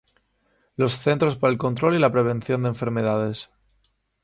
Los 0.77 0.93
Centros 0.93 1.35
para 1.37 1.51
el 1.51 1.59
Control 1.59 1.93
y 1.95 1.99
la 1.99 2.11
Prevención 2.11 2.63
de 2.63 2.69
Enfermedades 2.69 3.51